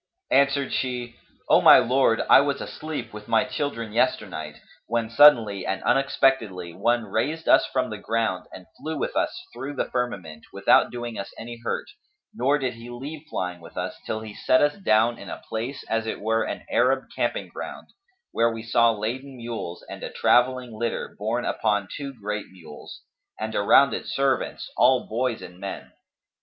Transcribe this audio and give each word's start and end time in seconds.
Answered 0.31 0.73
she, 0.73 1.17
"O 1.47 1.61
my 1.61 1.77
lord, 1.77 2.21
I 2.27 2.41
was 2.41 2.59
asleep 2.59 3.13
with 3.13 3.27
my 3.27 3.43
children 3.43 3.93
yesternight, 3.93 4.57
when 4.87 5.11
suddenly 5.11 5.63
and 5.63 5.83
unexpectedly 5.83 6.73
one 6.73 7.03
raised 7.05 7.47
us 7.47 7.67
from 7.67 7.91
the 7.91 7.99
ground 7.99 8.47
and 8.51 8.65
flew 8.75 8.97
with 8.97 9.15
us 9.15 9.39
through 9.53 9.75
the 9.75 9.91
firmament 9.91 10.45
without 10.51 10.89
doing 10.89 11.19
us 11.19 11.31
any 11.37 11.59
hurt, 11.63 11.85
nor 12.33 12.57
did 12.57 12.73
he 12.73 12.89
leave 12.89 13.27
flying 13.29 13.59
with 13.61 13.77
us, 13.77 13.95
till 14.07 14.21
he 14.21 14.33
set 14.33 14.59
us 14.59 14.75
down 14.75 15.19
in 15.19 15.29
a 15.29 15.43
place 15.47 15.83
as 15.87 16.07
it 16.07 16.19
were 16.19 16.45
an 16.45 16.65
Arab 16.71 17.03
camping 17.15 17.47
ground, 17.49 17.89
where 18.31 18.51
we 18.51 18.63
saw 18.63 18.89
laden 18.89 19.37
mules 19.37 19.85
and 19.87 20.01
a 20.01 20.09
travelling 20.09 20.71
litter 20.73 21.15
borne 21.19 21.45
upon 21.45 21.87
two 21.95 22.11
great 22.19 22.47
mules, 22.49 23.03
and 23.39 23.53
around 23.53 23.93
it 23.93 24.07
servants, 24.07 24.67
all 24.75 25.05
boys 25.07 25.43
and 25.43 25.59
men. 25.59 25.91